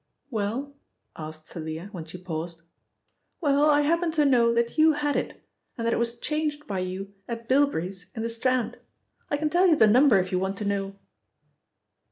[0.31, 0.73] "Well?"
[1.15, 2.63] asked Thalia when she paused.
[3.39, 5.43] "Well, I happen to know that you had it
[5.77, 8.79] and that it was changed by you at Bilbury's in the Strand.
[9.29, 10.95] I can tell you the number if you want to know."